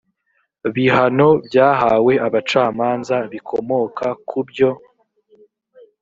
[0.73, 4.69] bihano byahawe abacamanza bikomoka ku byo